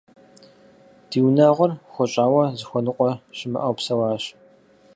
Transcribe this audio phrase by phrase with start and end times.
[1.09, 4.23] Ди унагъуэр хуэщӀауэ, зыхуэныкъуэ щымыӀэу псэуащ.